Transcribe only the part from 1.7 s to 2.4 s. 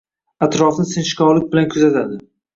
kuzatadi